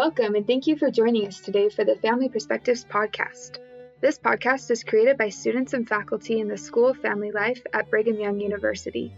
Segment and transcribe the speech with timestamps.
[0.00, 3.58] Welcome and thank you for joining us today for the Family Perspectives podcast.
[4.00, 7.90] This podcast is created by students and faculty in the School of Family Life at
[7.90, 9.12] Brigham Young University.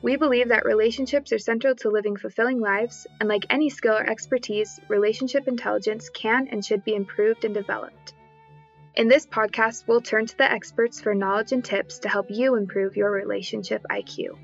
[0.00, 4.08] We believe that relationships are central to living fulfilling lives, and like any skill or
[4.08, 8.14] expertise, relationship intelligence can and should be improved and developed.
[8.94, 12.54] In this podcast, we'll turn to the experts for knowledge and tips to help you
[12.54, 14.38] improve your relationship IQ.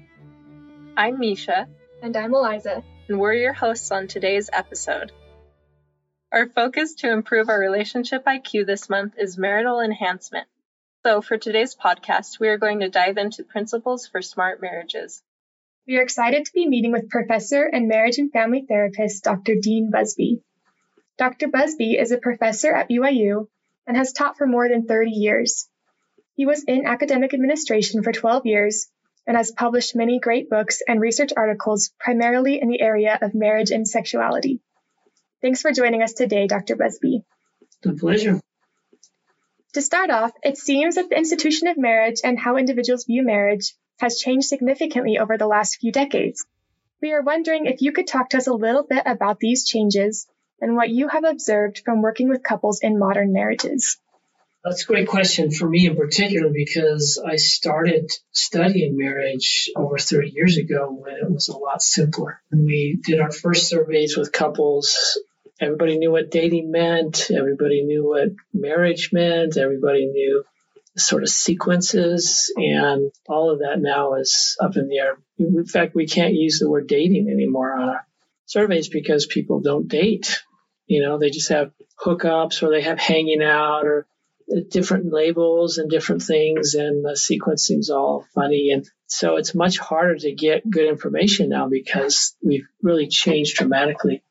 [0.97, 1.69] I'm Misha.
[2.03, 2.83] And I'm Eliza.
[3.09, 5.13] And we're your hosts on today's episode.
[6.35, 10.49] Our focus to improve our relationship IQ this month is marital enhancement.
[11.05, 15.23] So, for today's podcast, we are going to dive into principles for smart marriages.
[15.87, 19.55] We are excited to be meeting with professor and marriage and family therapist Dr.
[19.63, 20.43] Dean Busby.
[21.19, 21.47] Dr.
[21.47, 23.47] Busby is a professor at BYU
[23.87, 25.69] and has taught for more than 30 years.
[26.35, 28.89] He was in academic administration for 12 years
[29.25, 33.71] and has published many great books and research articles primarily in the area of marriage
[33.71, 34.61] and sexuality.
[35.45, 36.75] Thanks for joining us today, Dr.
[36.75, 37.23] Busby.
[37.85, 38.41] A pleasure.
[39.75, 43.75] To start off, it seems that the institution of marriage and how individuals view marriage
[43.99, 46.47] has changed significantly over the last few decades.
[47.03, 50.27] We are wondering if you could talk to us a little bit about these changes
[50.63, 53.99] and what you have observed from working with couples in modern marriages.
[54.65, 60.31] That's a great question for me in particular because I started studying marriage over 30
[60.31, 62.41] years ago when it was a lot simpler.
[62.49, 65.19] When we did our first surveys with couples
[65.61, 67.31] Everybody knew what dating meant.
[67.31, 69.57] Everybody knew what marriage meant.
[69.57, 70.45] Everybody knew
[70.97, 75.19] sort of sequences and all of that now is up in the air.
[75.39, 78.07] In fact, we can't use the word dating anymore on our
[78.47, 80.43] surveys because people don't date.
[80.87, 81.73] You know, they just have
[82.05, 84.07] hookups or they have hanging out or
[84.71, 88.71] different labels and different things and the sequencing's all funny.
[88.71, 94.23] And so it's much harder to get good information now because we've really changed dramatically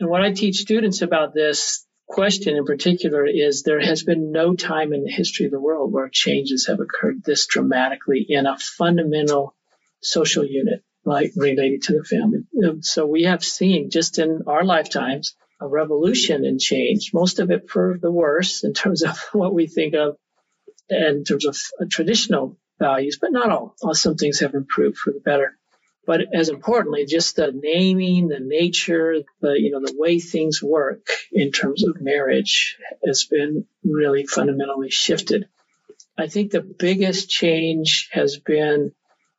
[0.00, 4.54] and what I teach students about this question in particular is there has been no
[4.54, 8.58] time in the history of the world where changes have occurred this dramatically in a
[8.58, 9.54] fundamental
[10.00, 12.40] social unit like related to the family.
[12.82, 17.70] So we have seen just in our lifetimes a revolution in change, most of it
[17.70, 20.16] for the worse in terms of what we think of
[20.88, 21.56] in terms of
[21.90, 23.74] traditional values, but not all.
[23.92, 25.56] Some things have improved for the better.
[26.06, 31.08] But as importantly, just the naming, the nature, the, you know, the way things work
[31.32, 35.48] in terms of marriage has been really fundamentally shifted.
[36.16, 38.92] I think the biggest change has been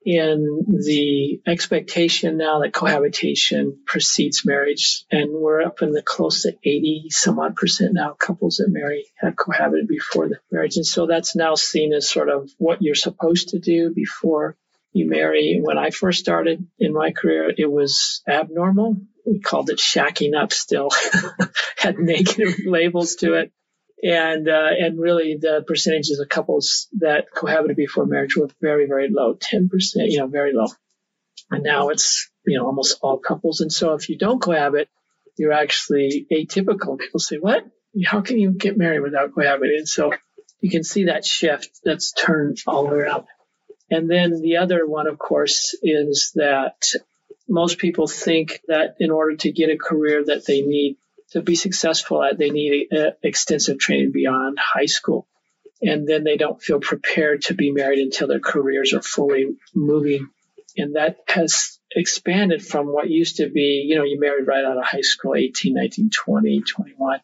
[0.05, 5.05] in the expectation now that cohabitation precedes marriage.
[5.11, 9.05] And we're up in the close to 80 some odd percent now couples that marry
[9.17, 10.78] have cohabited before the marriage.
[10.78, 14.55] And so that's now seen as sort of what you're supposed to do before
[14.91, 15.59] you marry.
[15.61, 18.97] When I first started in my career, it was abnormal.
[19.25, 20.89] We called it shacking up still,
[21.77, 23.51] had negative labels to it.
[24.01, 29.09] And, uh, and really the percentages of couples that cohabited before marriage were very, very
[29.09, 29.69] low, 10%,
[30.05, 30.67] you know, very low.
[31.49, 33.61] And now it's, you know, almost all couples.
[33.61, 34.87] And so if you don't cohabit,
[35.37, 36.99] you're actually atypical.
[36.99, 37.65] People say, what?
[38.05, 39.85] How can you get married without cohabiting?
[39.85, 40.13] So
[40.61, 43.25] you can see that shift that's turned all the way around.
[43.89, 46.87] And then the other one, of course, is that
[47.47, 50.97] most people think that in order to get a career that they need
[51.31, 55.27] to be successful at, they need a, a extensive training beyond high school.
[55.81, 60.27] And then they don't feel prepared to be married until their careers are fully moving.
[60.75, 64.77] And that has expanded from what used to be, you know, you married right out
[64.77, 67.19] of high school, 18, 19, 20, 21.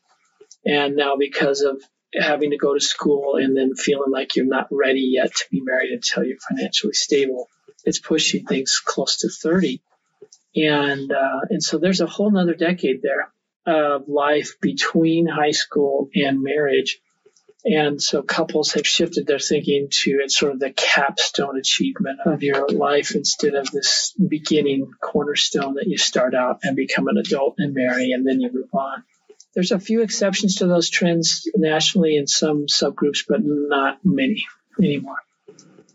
[0.65, 1.81] And now because of
[2.19, 5.61] having to go to school and then feeling like you're not ready yet to be
[5.61, 7.49] married until you're financially stable.
[7.85, 9.81] It's pushing things close to 30.
[10.55, 13.31] And, uh, and so there's a whole nother decade there
[13.65, 16.99] of life between high school and marriage.
[17.65, 22.43] And so couples have shifted their thinking to it's sort of the capstone achievement of
[22.43, 27.55] your life instead of this beginning cornerstone that you start out and become an adult
[27.59, 29.03] and marry and then you move on.
[29.53, 34.45] There's a few exceptions to those trends nationally in some subgroups, but not many
[34.81, 35.17] anymore.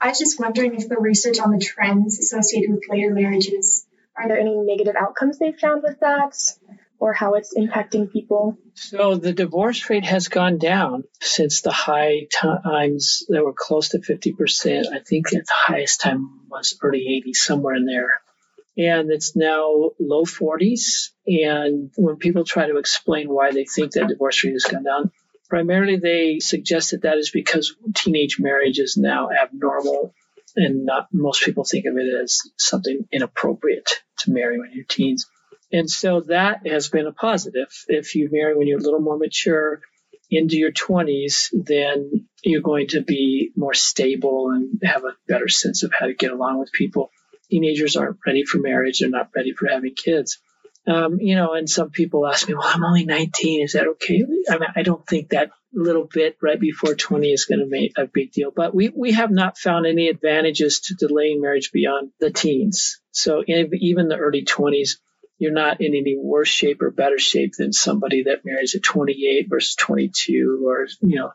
[0.01, 3.85] I was just wondering if the research on the trends associated with later marriages,
[4.17, 6.35] are there any negative outcomes they've found with that?
[7.01, 8.59] or how it's impacting people?
[8.75, 13.99] So the divorce rate has gone down since the high times that were close to
[13.99, 14.93] 50%.
[14.93, 18.21] I think the highest time was early 80s, somewhere in there
[18.79, 21.11] and it's now low 40s.
[21.27, 25.11] And when people try to explain why they think that divorce rate has gone down,
[25.51, 30.15] primarily they suggest that that is because teenage marriage is now abnormal
[30.55, 35.27] and not most people think of it as something inappropriate to marry when you're teens.
[35.73, 37.69] And so that has been a positive.
[37.89, 39.81] If you marry when you're a little more mature
[40.31, 45.83] into your 20s, then you're going to be more stable and have a better sense
[45.83, 47.11] of how to get along with people.
[47.51, 49.01] Teenagers aren't ready for marriage.
[49.01, 50.39] They're not ready for having kids.
[50.87, 53.63] Um, you know, and some people ask me, well, I'm only 19.
[53.63, 54.25] Is that okay?
[54.49, 57.93] I mean, I don't think that little bit right before 20 is going to make
[57.99, 62.11] a big deal, but we, we have not found any advantages to delaying marriage beyond
[62.21, 63.01] the teens.
[63.11, 64.93] So even the early 20s,
[65.39, 69.47] you're not in any worse shape or better shape than somebody that marries at 28
[69.49, 71.33] versus 22 or, you know,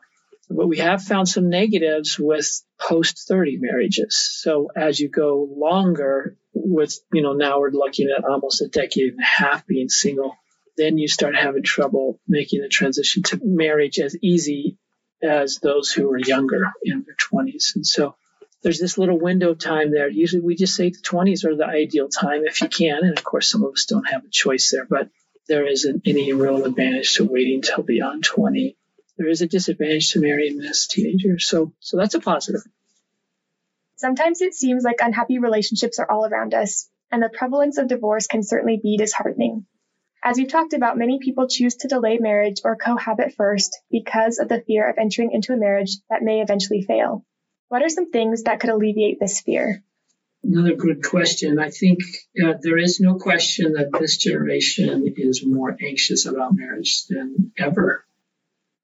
[0.50, 2.48] but we have found some negatives with
[2.80, 4.16] post 30 marriages.
[4.16, 9.12] So as you go longer with, you know, now we're looking at almost a decade
[9.12, 10.36] and a half being single,
[10.76, 14.76] then you start having trouble making the transition to marriage as easy
[15.22, 17.76] as those who are younger in their 20s.
[17.76, 18.16] And so
[18.62, 20.08] there's this little window of time there.
[20.08, 23.04] Usually we just say the 20s are the ideal time if you can.
[23.04, 25.08] And of course, some of us don't have a choice there, but
[25.48, 28.76] there isn't any real advantage to waiting until beyond 20.
[29.16, 31.38] There is a disadvantage to marrying as teenager.
[31.38, 32.62] So, so that's a positive.
[33.96, 38.26] Sometimes it seems like unhappy relationships are all around us, and the prevalence of divorce
[38.26, 39.66] can certainly be disheartening.
[40.22, 44.48] As we've talked about, many people choose to delay marriage or cohabit first because of
[44.48, 47.24] the fear of entering into a marriage that may eventually fail.
[47.68, 49.82] What are some things that could alleviate this fear?
[50.42, 51.58] Another good question.
[51.58, 52.00] I think
[52.42, 58.03] uh, there is no question that this generation is more anxious about marriage than ever.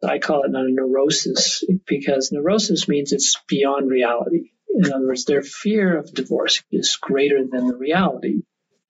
[0.02, 4.50] I call it not a neurosis because neurosis means it's beyond reality.
[4.74, 8.42] In other words, their fear of divorce is greater than the reality.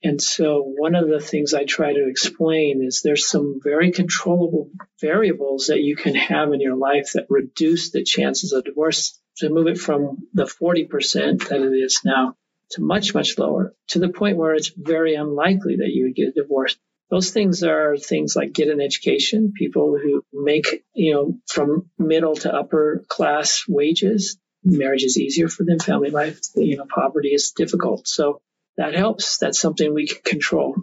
[0.03, 4.71] And so one of the things I try to explain is there's some very controllable
[5.01, 9.51] variables that you can have in your life that reduce the chances of divorce to
[9.51, 12.35] move it from the 40% that it is now
[12.71, 16.35] to much, much lower to the point where it's very unlikely that you would get
[16.35, 16.79] divorced.
[17.11, 22.37] Those things are things like get an education, people who make, you know, from middle
[22.37, 24.39] to upper class wages.
[24.63, 25.81] Marriage is easier for them.
[25.81, 28.07] Family life, you know, poverty is difficult.
[28.07, 28.41] So
[28.77, 29.39] that helps.
[29.39, 30.77] That's something we can control.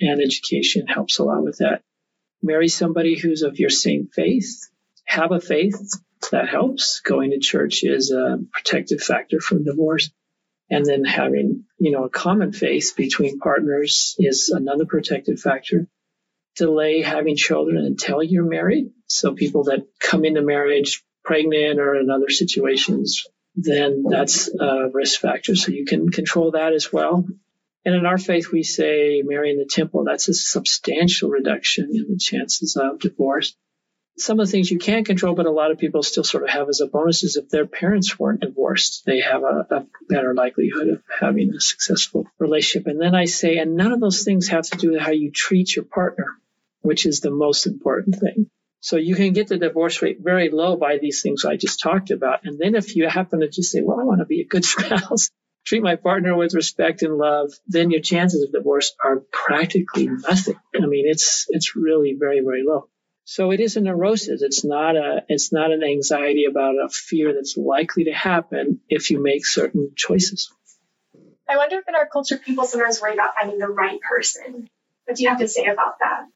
[0.00, 1.82] And education helps a lot with that.
[2.42, 4.68] Marry somebody who's of your same faith.
[5.06, 5.78] Have a faith
[6.30, 7.00] that helps.
[7.00, 10.10] Going to church is a protective factor from divorce.
[10.70, 15.88] And then having, you know, a common faith between partners is another protective factor.
[16.56, 18.90] Delay having children until you're married.
[19.06, 25.20] So people that come into marriage pregnant or in other situations, then that's a risk
[25.20, 25.54] factor.
[25.54, 27.26] So you can control that as well.
[27.84, 30.04] And in our faith, we say marry in the temple.
[30.04, 33.54] That's a substantial reduction in the chances of divorce
[34.16, 36.50] some of the things you can't control, but a lot of people still sort of
[36.50, 40.34] have as a bonus is if their parents weren't divorced, they have a, a, better
[40.34, 42.86] likelihood of having a successful relationship.
[42.86, 45.30] And then I say, and none of those things have to do with how you
[45.32, 46.26] treat your partner,
[46.82, 48.48] which is the most important thing.
[48.80, 52.10] So you can get the divorce rate very low by these things I just talked
[52.10, 52.40] about.
[52.44, 54.64] And then if you happen to just say, well, I want to be a good
[54.64, 55.30] spouse,
[55.66, 60.60] treat my partner with respect and love, then your chances of divorce are practically nothing.
[60.74, 62.88] I mean, it's, it's really very, very low.
[63.24, 64.42] So it is a neurosis.
[64.42, 69.10] It's not a, it's not an anxiety about a fear that's likely to happen if
[69.10, 70.52] you make certain choices.
[71.48, 74.68] I wonder if in our culture people sometimes worry about finding the right person.
[75.06, 76.26] What do you have to say about that?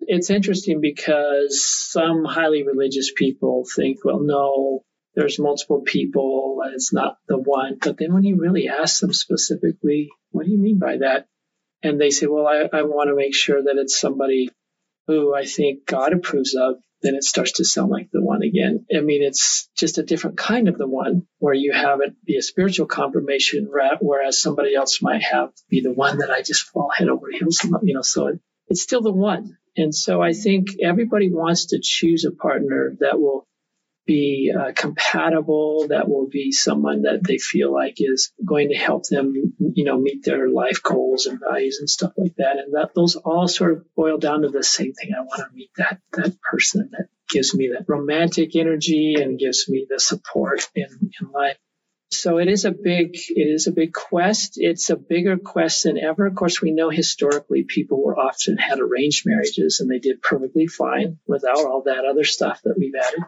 [0.00, 4.84] It's interesting because some highly religious people think, well, no,
[5.14, 7.78] there's multiple people and it's not the one.
[7.80, 11.26] But then when you really ask them specifically, what do you mean by that?
[11.82, 14.50] And they say, well, I, I want to make sure that it's somebody
[15.06, 18.86] who I think God approves of, then it starts to sound like the one again.
[18.94, 22.36] I mean, it's just a different kind of the one where you have it be
[22.36, 23.70] a spiritual confirmation,
[24.00, 27.64] whereas somebody else might have be the one that I just fall head over heels,
[27.82, 29.58] you know, so it, it's still the one.
[29.76, 33.46] And so I think everybody wants to choose a partner that will
[34.06, 39.04] be uh, compatible, that will be someone that they feel like is going to help
[39.08, 42.58] them, you know, meet their life goals and values and stuff like that.
[42.58, 45.10] And that those all sort of boil down to the same thing.
[45.16, 49.68] I want to meet that that person that gives me that romantic energy and gives
[49.68, 50.86] me the support in,
[51.20, 51.58] in life.
[52.12, 54.52] So it is a big, it is a big quest.
[54.56, 56.26] It's a bigger quest than ever.
[56.26, 60.68] Of course, we know historically people were often had arranged marriages and they did perfectly
[60.68, 63.24] fine without all that other stuff that we've added.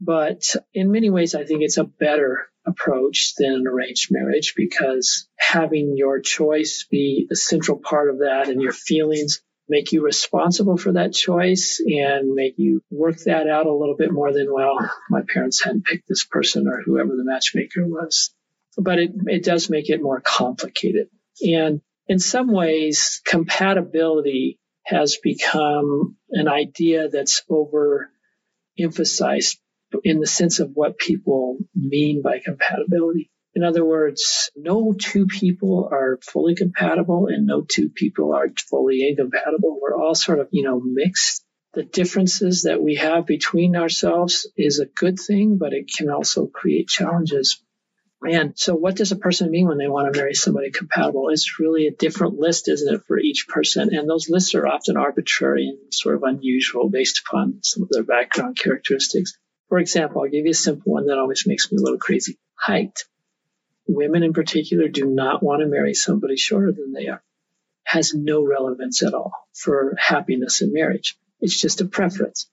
[0.00, 5.28] But in many ways, I think it's a better approach than an arranged marriage because
[5.38, 10.76] having your choice be a central part of that and your feelings make you responsible
[10.76, 14.78] for that choice and make you work that out a little bit more than, well,
[15.10, 18.32] my parents hadn't picked this person or whoever the matchmaker was.
[18.76, 21.08] But it, it does make it more complicated.
[21.40, 29.56] And in some ways, compatibility has become an idea that's overemphasized
[30.04, 33.30] in the sense of what people mean by compatibility.
[33.54, 39.08] In other words, no two people are fully compatible and no two people are fully
[39.08, 39.78] incompatible.
[39.80, 41.42] We're all sort of, you know, mixed.
[41.72, 46.46] The differences that we have between ourselves is a good thing, but it can also
[46.46, 47.62] create challenges.
[48.22, 51.28] And so what does a person mean when they want to marry somebody compatible?
[51.28, 53.94] It's really a different list, isn't it, for each person?
[53.94, 58.04] And those lists are often arbitrary and sort of unusual based upon some of their
[58.04, 59.38] background characteristics.
[59.68, 62.38] For example, I'll give you a simple one that always makes me a little crazy.
[62.54, 63.04] Height.
[63.88, 67.22] Women in particular do not want to marry somebody shorter than they are.
[67.84, 71.16] Has no relevance at all for happiness in marriage.
[71.40, 72.48] It's just a preference.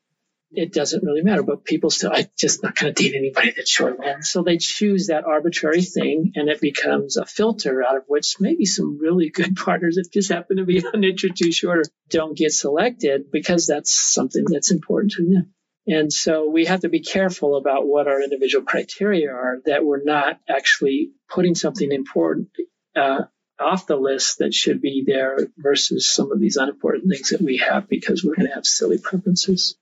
[0.56, 3.72] It doesn't really matter, but people still, I'm just not going to date anybody that's
[3.72, 3.98] short.
[4.04, 8.36] And so they choose that arbitrary thing and it becomes a filter out of which
[8.40, 11.84] maybe some really good partners that just happen to be an inch or two shorter
[12.10, 15.54] don't get selected because that's something that's important to them.
[15.86, 20.04] And so we have to be careful about what our individual criteria are, that we're
[20.04, 22.50] not actually putting something important
[22.96, 23.24] uh,
[23.60, 27.58] off the list that should be there versus some of these unimportant things that we
[27.58, 29.76] have because we're going to have silly preferences.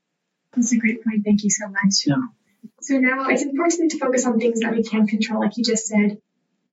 [0.56, 1.24] That's a great point.
[1.24, 2.06] Thank you so much.
[2.06, 2.16] Yeah.
[2.82, 5.88] So now it's important to focus on things that we can control, like you just
[5.88, 6.18] said.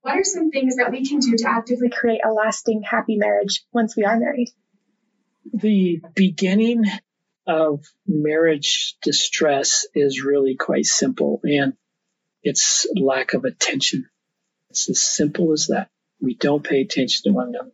[0.02, 3.64] What are some things that we can do to actively create a lasting, happy marriage
[3.73, 4.49] once we are married?
[5.52, 6.85] The beginning
[7.48, 11.72] of marriage distress is really quite simple and
[12.42, 14.08] it's lack of attention.
[14.70, 15.88] It's as simple as that.
[16.20, 17.72] We don't pay attention to one another.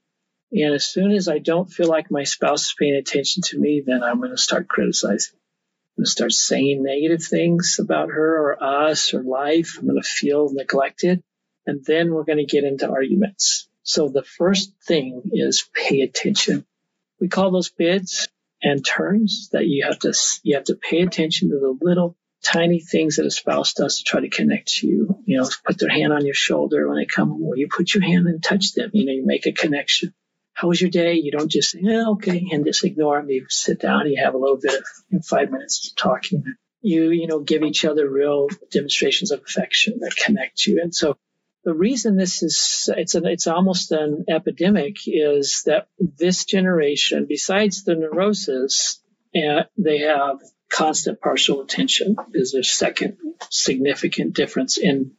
[0.52, 3.82] And as soon as I don't feel like my spouse is paying attention to me,
[3.84, 5.34] then I'm going to start criticizing.
[5.34, 9.76] I'm going to start saying negative things about her or us or life.
[9.78, 11.22] I'm going to feel neglected.
[11.66, 13.68] And then we're going to get into arguments.
[13.82, 16.64] So the first thing is pay attention.
[17.18, 18.28] We call those bids
[18.64, 22.80] and turns that you have to you have to pay attention to the little tiny
[22.80, 25.18] things that a spouse does to try to connect to you.
[25.26, 27.94] You know, put their hand on your shoulder when they come home, or you put
[27.94, 28.90] your hand and touch them.
[28.92, 30.14] You know, you make a connection.
[30.54, 31.14] How was your day?
[31.14, 33.28] You don't just say, eh, okay, and just ignore them.
[33.28, 36.44] You sit down, you have a little bit of you know, five minutes of talking.
[36.80, 40.80] You, you know, give each other real demonstrations of affection that connect you.
[40.83, 41.16] And so
[41.64, 47.85] the reason this is it's an, it's almost an epidemic is that this generation, besides
[47.85, 49.00] the neurosis,
[49.35, 50.40] uh, they have
[50.71, 53.16] constant partial attention is their second
[53.50, 55.12] significant difference in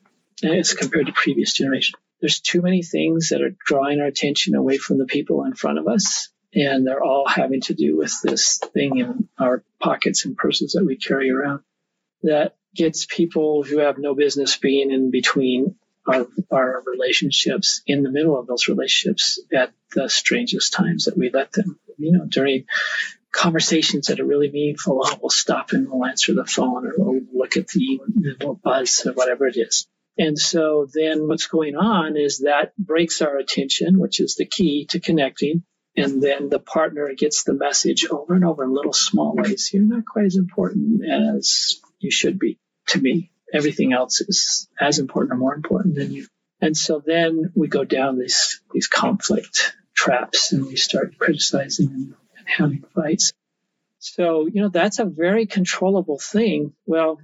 [0.44, 1.98] as compared to previous generation.
[2.22, 5.80] There's too many things that are drawing our attention away from the people in front
[5.80, 10.38] of us, and they're all having to do with this thing in our pockets and
[10.38, 11.62] purses that we carry around
[12.24, 15.76] that gets people who have no business being in between
[16.08, 21.30] our, our relationships in the middle of those relationships at the strangest times that we
[21.30, 21.80] let them.
[21.98, 22.66] You know, during
[23.32, 27.58] conversations that are really meaningful, we'll stop and we'll answer the phone or we'll look
[27.58, 28.00] at the,
[28.40, 29.88] the buzz or whatever it is.
[30.18, 34.86] And so then what's going on is that breaks our attention, which is the key
[34.92, 35.64] to connecting.
[35.98, 39.70] And then the partner gets the message over and over in little small ways.
[39.74, 45.00] You're not quite as important as you should be to me everything else is as
[45.00, 46.28] important or more important than you.
[46.62, 52.14] And so then we go down these, these conflict traps and we start criticizing and,
[52.38, 53.34] and having fights.
[54.00, 56.74] So, you know, that's a very controllable thing.
[56.86, 57.20] Well,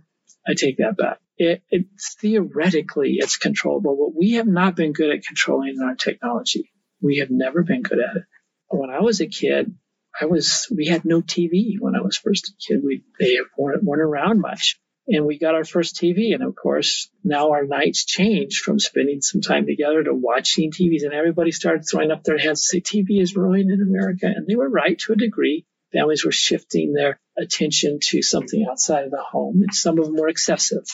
[0.48, 1.20] I take that back.
[1.38, 1.86] It, it,
[2.20, 6.72] theoretically, it's controllable, but we have not been good at controlling our technology.
[7.02, 8.24] We have never been good at it.
[8.70, 9.76] When I was a kid,
[10.20, 12.84] I was, we had no TV when I was first a kid.
[12.84, 16.34] We, they weren't, weren't around much and we got our first TV.
[16.34, 21.04] And of course, now our nights changed from spending some time together to watching TVs.
[21.04, 24.28] And everybody started throwing up their hands and say, TV is ruining America.
[24.28, 25.66] And they were right to a degree.
[25.92, 29.62] Families were shifting their attention to something outside of the home.
[29.62, 30.86] And some of them were excessive.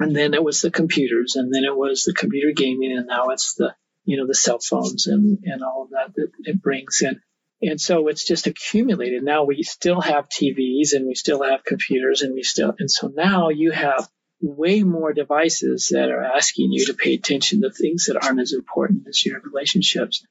[0.00, 3.28] And then it was the computers, and then it was the computer gaming, and now
[3.28, 3.74] it's the,
[4.06, 7.20] you know, the cell phones and, and all of that that it brings in.
[7.62, 9.22] And so it's just accumulated.
[9.22, 13.08] Now we still have TVs and we still have computers and we still, and so
[13.08, 14.08] now you have
[14.40, 18.54] way more devices that are asking you to pay attention to things that aren't as
[18.54, 20.24] important as your relationships.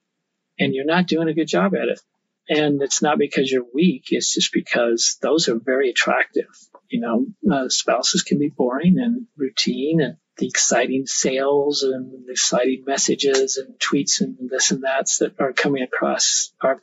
[0.58, 2.00] And you're not doing a good job at it.
[2.48, 4.06] And it's not because you're weak.
[4.10, 6.48] It's just because those are very attractive.
[6.88, 12.32] You know, uh, spouses can be boring and routine and the exciting sales and the
[12.32, 16.80] exciting messages and tweets and this and that that are coming across are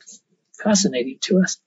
[0.62, 1.58] fascinating to us.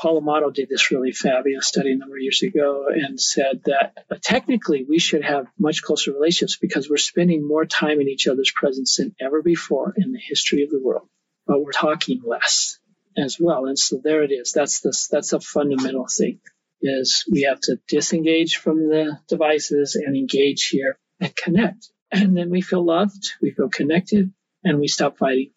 [0.00, 3.96] Paul Amato did this really fabulous study a number of years ago and said that
[4.10, 8.26] uh, technically we should have much closer relationships because we're spending more time in each
[8.26, 11.08] other's presence than ever before in the history of the world.
[11.46, 12.78] but we're talking less
[13.16, 13.66] as well.
[13.66, 14.52] And so there it is.
[14.52, 16.40] That's this, that's a fundamental thing
[16.82, 21.88] is we have to disengage from the devices and engage here and connect.
[22.12, 25.52] And then we feel loved, we feel connected, and we stop fighting.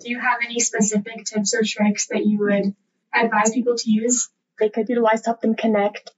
[0.00, 2.74] Do you have any specific tips or tricks that you would
[3.14, 4.28] advise people to use
[4.60, 6.10] they could utilize to help them connect?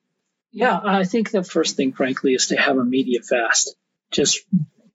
[0.51, 3.75] Yeah, I think the first thing, frankly, is to have a media fast.
[4.11, 4.41] Just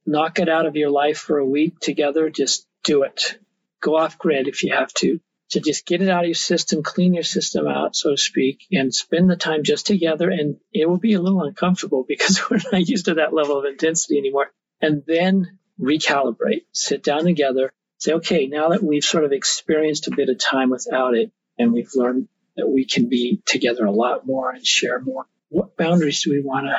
[0.06, 2.30] knock it out of your life for a week together.
[2.30, 3.40] Just do it.
[3.82, 5.20] Go off grid if you have to.
[5.52, 8.68] To just get it out of your system, clean your system out, so to speak,
[8.72, 10.30] and spend the time just together.
[10.30, 13.66] And it will be a little uncomfortable because we're not used to that level of
[13.66, 14.52] intensity anymore.
[14.82, 20.16] And then recalibrate, sit down together, say, okay, now that we've sort of experienced a
[20.16, 24.26] bit of time without it and we've learned that we can be together a lot
[24.26, 26.78] more and share more, what boundaries do we want to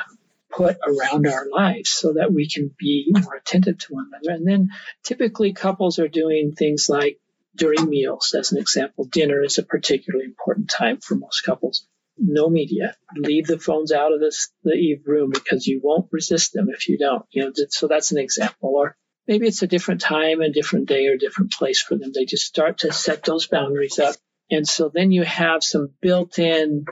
[0.50, 4.36] put around our lives so that we can be more attentive to one another?
[4.36, 4.70] And then
[5.02, 7.18] typically couples are doing things like
[7.58, 11.86] during meals, as an example, dinner is a particularly important time for most couples.
[12.16, 12.96] No media.
[13.16, 16.98] Leave the phones out of this, the room because you won't resist them if you
[16.98, 17.24] don't.
[17.30, 18.72] You know, so that's an example.
[18.76, 18.96] Or
[19.28, 22.10] maybe it's a different time and different day or different place for them.
[22.12, 24.16] They just start to set those boundaries up.
[24.50, 26.86] And so then you have some built in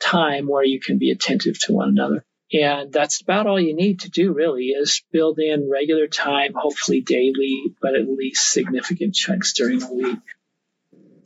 [0.00, 2.24] time where you can be attentive to one another.
[2.52, 7.00] And that's about all you need to do really is build in regular time, hopefully
[7.00, 10.18] daily, but at least significant chunks during the week.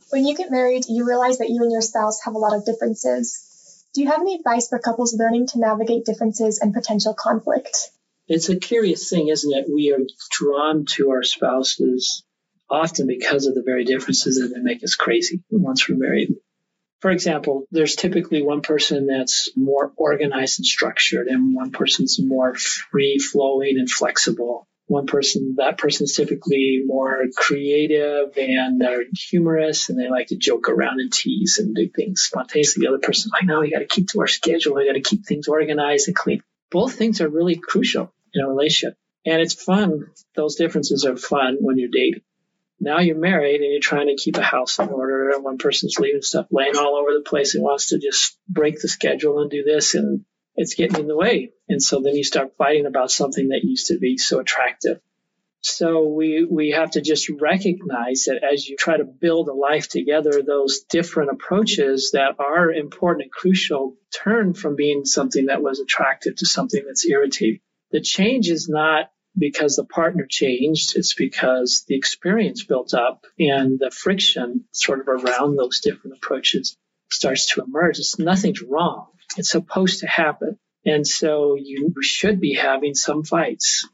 [0.09, 2.65] When you get married, you realize that you and your spouse have a lot of
[2.65, 3.85] differences.
[3.93, 7.89] Do you have any advice for couples learning to navigate differences and potential conflict?
[8.27, 9.65] It's a curious thing, isn't it?
[9.71, 9.99] We are
[10.31, 12.23] drawn to our spouses
[12.67, 16.33] often because of the very differences that make us crazy once we're married.
[17.01, 22.55] For example, there's typically one person that's more organized and structured, and one person's more
[22.55, 24.67] free flowing and flexible.
[24.87, 30.69] One person, that person's typically more creative and they're humorous and they like to joke
[30.69, 32.81] around and tease and do things spontaneously.
[32.81, 34.75] The other person's like, no, we got to keep to our schedule.
[34.75, 36.41] We got to keep things organized and clean.
[36.71, 38.97] Both things are really crucial in a relationship.
[39.25, 40.11] And it's fun.
[40.35, 42.21] Those differences are fun when you're dating.
[42.79, 45.97] Now you're married and you're trying to keep a house in order and one person's
[45.97, 49.49] leaving stuff laying all over the place and wants to just break the schedule and
[49.49, 51.53] do this and it's getting in the way.
[51.69, 54.99] And so then you start fighting about something that used to be so attractive.
[55.61, 59.89] So we, we have to just recognize that as you try to build a life
[59.89, 65.79] together, those different approaches that are important and crucial turn from being something that was
[65.79, 67.61] attractive to something that's irritating.
[67.95, 70.97] The change is not because the partner changed.
[70.97, 76.75] It's because the experience built up and the friction sort of around those different approaches
[77.09, 77.99] starts to emerge.
[77.99, 79.07] It's nothing's wrong.
[79.37, 80.59] It's supposed to happen.
[80.85, 83.87] And so you should be having some fights.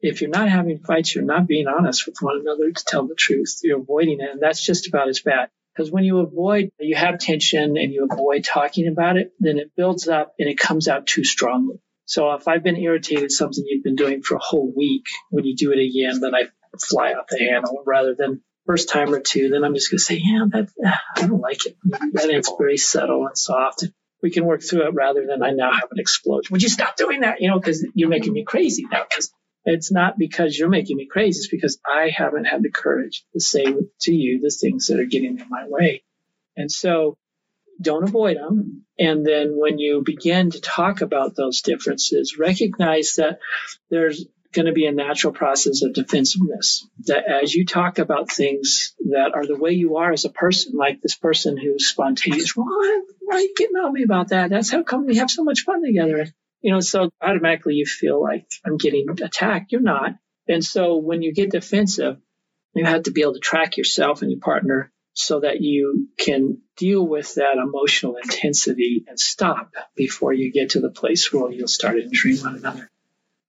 [0.00, 3.14] If you're not having fights, you're not being honest with one another to tell the
[3.14, 3.60] truth.
[3.62, 4.30] You're avoiding it.
[4.30, 5.50] And that's just about as bad.
[5.74, 9.76] Because when you avoid, you have tension and you avoid talking about it, then it
[9.76, 11.82] builds up and it comes out too strongly.
[12.06, 15.54] So if I've been irritated something you've been doing for a whole week, when you
[15.56, 16.44] do it again, then I
[16.80, 20.04] fly off the handle rather than first time or two, then I'm just going to
[20.04, 21.76] say, yeah, that, I don't like it.
[21.84, 23.84] And it's very subtle and soft.
[24.22, 26.52] We can work through it rather than I now have an explosion.
[26.52, 27.40] Would you stop doing that?
[27.40, 29.04] You know, because you're making me crazy now.
[29.08, 29.32] Because
[29.64, 31.38] it's not because you're making me crazy.
[31.38, 33.64] It's because I haven't had the courage to say
[34.02, 36.02] to you the things that are getting in my way.
[36.56, 37.18] And so
[37.80, 38.84] don't avoid them.
[38.98, 43.40] And then when you begin to talk about those differences, recognize that
[43.90, 46.88] there's going to be a natural process of defensiveness.
[47.06, 50.72] That as you talk about things that are the way you are as a person,
[50.74, 54.48] like this person who's spontaneous, why are you getting on me about that?
[54.50, 56.26] That's how come we have so much fun together.
[56.62, 59.72] You know, so automatically you feel like I'm getting attacked.
[59.72, 60.12] You're not.
[60.48, 62.16] And so when you get defensive,
[62.74, 66.58] you have to be able to track yourself and your partner so that you can
[66.76, 71.68] deal with that emotional intensity and stop before you get to the place where you'll
[71.68, 72.90] start injuring one another.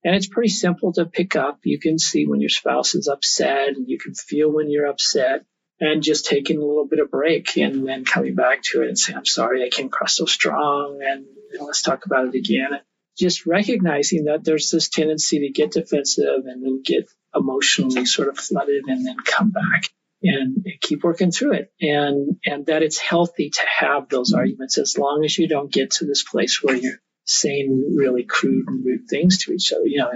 [0.06, 1.60] And it's pretty simple to pick up.
[1.64, 5.46] You can see when your spouse is upset and you can feel when you're upset
[5.82, 8.98] and just taking a little bit of break and then coming back to it and
[8.98, 12.36] saying, I'm sorry, I came across so strong and you know, let's talk about it
[12.36, 12.80] again.
[13.18, 18.38] Just recognizing that there's this tendency to get defensive and then get emotionally sort of
[18.38, 19.90] flooded and then come back
[20.24, 21.72] and keep working through it.
[21.82, 25.92] And and that it's healthy to have those arguments as long as you don't get
[25.92, 29.98] to this place where you're saying really crude and rude things to each other you
[29.98, 30.10] know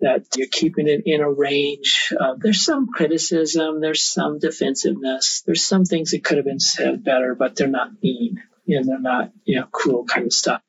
[0.00, 5.86] that you're keeping it in a range there's some criticism there's some defensiveness there's some
[5.86, 8.42] things that could have been said better but they're not mean
[8.76, 10.62] and they're not you know cruel kind of stuff.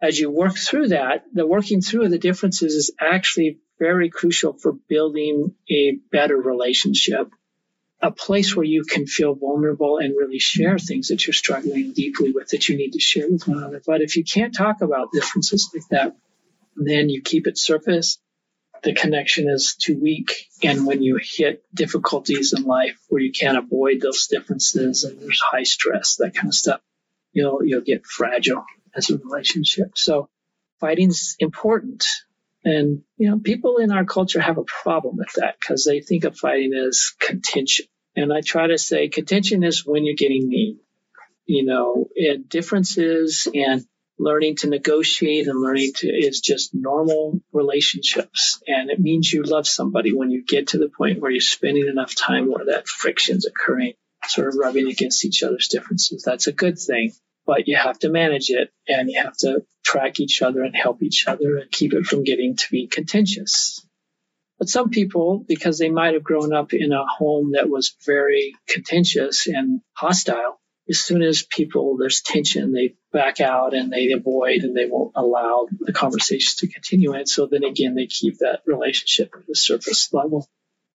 [0.00, 4.72] As you work through that the working through the differences is actually very crucial for
[4.72, 7.30] building a better relationship
[8.04, 12.32] a place where you can feel vulnerable and really share things that you're struggling deeply
[12.32, 13.80] with that you need to share with one another.
[13.84, 16.14] But if you can't talk about differences like that,
[16.76, 18.18] then you keep it surface.
[18.82, 20.48] The connection is too weak.
[20.62, 25.40] And when you hit difficulties in life where you can't avoid those differences and there's
[25.40, 26.82] high stress, that kind of stuff,
[27.32, 29.96] you'll, you'll get fragile as a relationship.
[29.96, 30.28] So
[30.78, 32.04] fighting's important.
[32.66, 36.24] And, you know, people in our culture have a problem with that because they think
[36.24, 37.86] of fighting as contention.
[38.16, 40.80] And I try to say contention is when you're getting mean,
[41.46, 43.84] you know, and differences and
[44.18, 48.62] learning to negotiate and learning to is just normal relationships.
[48.66, 51.88] And it means you love somebody when you get to the point where you're spending
[51.88, 53.94] enough time where that friction's occurring,
[54.28, 56.22] sort of rubbing against each other's differences.
[56.22, 57.12] That's a good thing
[57.46, 61.02] but you have to manage it and you have to track each other and help
[61.02, 63.86] each other and keep it from getting to be contentious.
[64.58, 68.54] But some people, because they might have grown up in a home that was very
[68.68, 74.60] contentious and hostile, as soon as people, there's tension, they back out and they avoid
[74.60, 77.14] and they won't allow the conversations to continue.
[77.14, 80.46] And so then again, they keep that relationship at the surface level.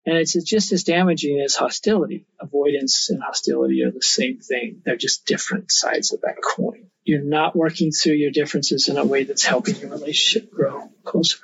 [0.05, 2.27] And it's just as damaging as hostility.
[2.41, 4.83] Avoidance and hostility are the same thing.
[4.85, 6.91] They're just different sides of that coin.
[7.05, 11.39] You're not working through your differences in a way that's helping your relationship grow closer.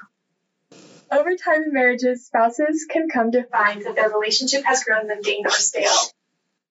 [1.14, 5.46] Over time in marriages, spouses can come to find that their relationship has grown mundane
[5.46, 5.92] or stale.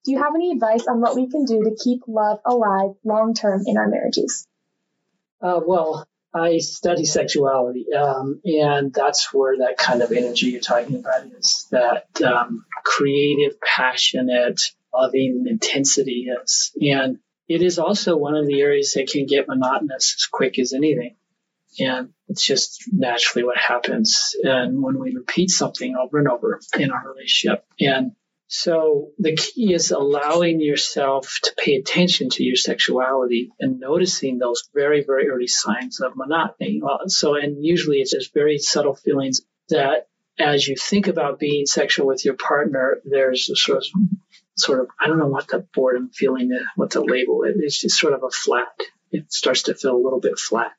[0.03, 3.33] Do you have any advice on what we can do to keep love alive long
[3.33, 4.45] term in our marriages?
[5.41, 10.97] Uh, well, I study sexuality, um, and that's where that kind of energy you're talking
[10.97, 14.61] about is that um, creative, passionate,
[14.93, 16.73] loving intensity is.
[16.81, 20.73] And it is also one of the areas that can get monotonous as quick as
[20.73, 21.15] anything.
[21.79, 24.35] And it's just naturally what happens.
[24.43, 28.13] And when we repeat something over and over in our relationship, and
[28.47, 34.69] so the key is allowing yourself to pay attention to your sexuality and noticing those
[34.75, 36.79] very, very early signs of monotony.
[36.87, 40.07] Uh, so, and usually it's just very subtle feelings that
[40.37, 43.85] as you think about being sexual with your partner, there's a sort of,
[44.55, 47.55] sort of, I don't know what the boredom feeling is, what to label it.
[47.57, 48.79] It's just sort of a flat.
[49.11, 50.73] It starts to feel a little bit flat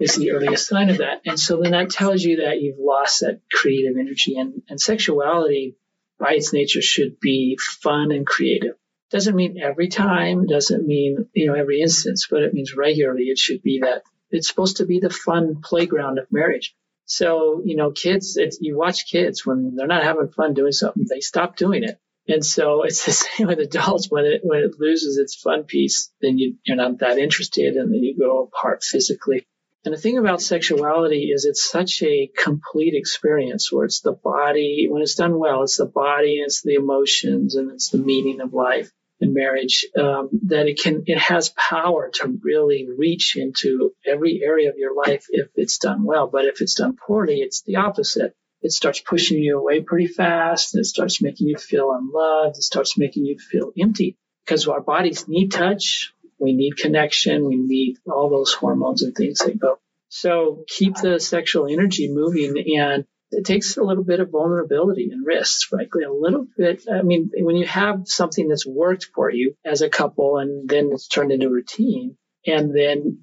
[0.00, 1.20] is the earliest sign of that.
[1.26, 5.76] And so then that tells you that you've lost that creative energy and, and sexuality
[6.18, 8.74] by its nature should be fun and creative.
[9.10, 13.24] Doesn't mean every time, doesn't mean, you know, every instance, but it means regularly.
[13.24, 16.74] It should be that it's supposed to be the fun playground of marriage.
[17.04, 21.20] So, you know, kids, you watch kids when they're not having fun doing something, they
[21.20, 21.98] stop doing it.
[22.28, 24.10] And so it's the same with adults.
[24.10, 27.92] When it, when it loses its fun piece, then you, you're not that interested and
[27.92, 29.46] then you go apart physically.
[29.84, 34.88] And the thing about sexuality is it's such a complete experience where it's the body,
[34.90, 38.42] when it's done well, it's the body, and it's the emotions, and it's the meaning
[38.42, 38.90] of life
[39.22, 44.68] and marriage, um, that it can, it has power to really reach into every area
[44.68, 46.26] of your life if it's done well.
[46.26, 48.34] But if it's done poorly, it's the opposite.
[48.62, 50.74] It starts pushing you away pretty fast.
[50.74, 52.58] And it starts making you feel unloved.
[52.58, 56.12] It starts making you feel empty because our bodies need touch.
[56.40, 57.46] We need connection.
[57.46, 59.78] We need all those hormones and things that go.
[60.08, 65.24] So keep the sexual energy moving and it takes a little bit of vulnerability and
[65.24, 66.84] risk, frankly, a little bit.
[66.92, 70.90] I mean, when you have something that's worked for you as a couple and then
[70.92, 73.20] it's turned into a routine and then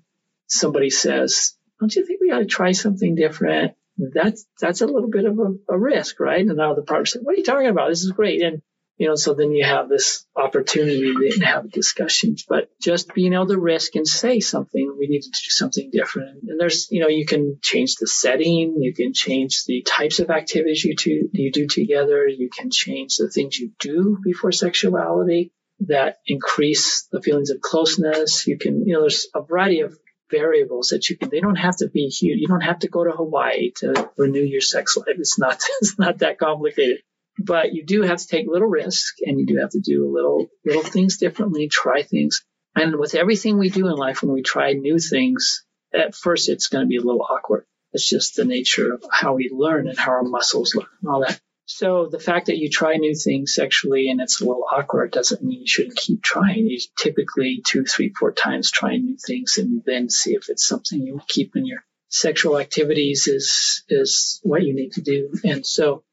[0.47, 3.73] somebody says, don't you think we ought to try something different?
[3.97, 6.45] That's, that's a little bit of a, a risk, right?
[6.45, 7.89] And now the partner says, what are you talking about?
[7.89, 8.41] This is great.
[8.41, 8.61] And
[8.97, 13.47] you know, so then you have this opportunity to have discussions, but just being able
[13.47, 16.43] to risk and say something, we need to do something different.
[16.47, 20.31] And there's, you know, you can change the setting, you can change the types of
[20.31, 20.95] activities you,
[21.31, 27.21] you do together, you can change the things you do before sexuality that increase the
[27.21, 28.47] feelings of closeness.
[28.47, 29.95] You can, you know, there's a variety of
[30.31, 32.39] variables that you can, they don't have to be huge.
[32.39, 35.17] You don't have to go to Hawaii to renew your sex life.
[35.19, 37.01] It's not, it's not that complicated
[37.39, 40.13] but you do have to take little risk and you do have to do a
[40.13, 42.43] little little things differently, try things.
[42.75, 46.67] And with everything we do in life, when we try new things, at first it's
[46.67, 47.65] going to be a little awkward.
[47.93, 51.21] It's just the nature of how we learn and how our muscles learn and all
[51.21, 51.39] that.
[51.65, 55.43] So the fact that you try new things sexually and it's a little awkward doesn't
[55.43, 56.67] mean you shouldn't keep trying.
[56.67, 61.01] You typically two, three, four times try new things and then see if it's something
[61.01, 65.33] you keep in your sexual activities is is what you need to do.
[65.43, 66.03] And so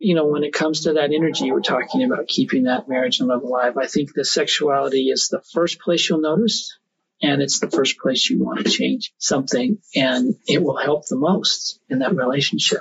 [0.00, 3.28] you know, when it comes to that energy, we're talking about keeping that marriage and
[3.28, 3.76] love alive.
[3.76, 6.78] I think the sexuality is the first place you'll notice,
[7.22, 11.16] and it's the first place you want to change something, and it will help the
[11.16, 12.80] most in that relationship.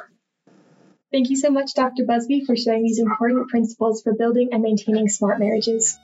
[1.12, 2.06] Thank you so much, Dr.
[2.06, 6.00] Busby, for sharing these important principles for building and maintaining smart marriages.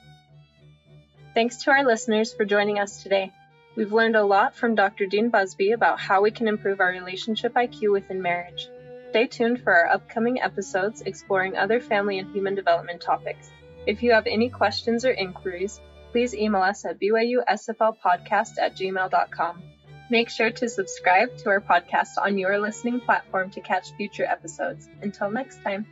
[1.33, 3.31] Thanks to our listeners for joining us today.
[3.77, 5.05] We've learned a lot from Dr.
[5.05, 8.67] Dean Busby about how we can improve our relationship IQ within marriage.
[9.15, 13.49] Stay tuned for our upcoming episodes exploring other family and human development topics.
[13.87, 15.79] If you have any questions or inquiries,
[16.11, 19.63] please email us at byusflpodcast at gmail.com.
[20.09, 24.89] Make sure to subscribe to our podcast on your listening platform to catch future episodes.
[25.01, 25.87] Until next time.